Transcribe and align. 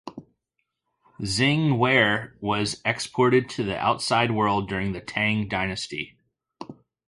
Xing 1.19 1.77
ware 1.77 2.35
was 2.41 2.81
exported 2.83 3.47
to 3.49 3.63
the 3.63 3.77
outside 3.77 4.31
world 4.31 4.67
during 4.67 4.93
the 4.93 4.99
Tang 4.99 5.47
dynasty. 5.47 6.17